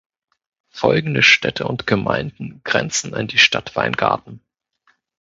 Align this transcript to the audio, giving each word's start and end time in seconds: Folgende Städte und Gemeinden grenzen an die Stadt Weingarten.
Folgende 0.71 1.21
Städte 1.21 1.67
und 1.67 1.85
Gemeinden 1.85 2.61
grenzen 2.63 3.13
an 3.13 3.27
die 3.27 3.37
Stadt 3.37 3.75
Weingarten. 3.75 4.41